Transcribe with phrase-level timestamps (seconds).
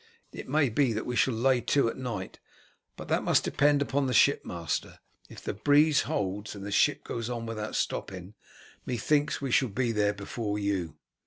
[0.31, 2.39] It may be that we shall lay to at night,
[2.97, 4.97] but that must depend upon the shipmaster.
[5.29, 8.33] If the breeze holds and the ship goes on without stopping,
[8.83, 10.97] methinks we shall be there before you."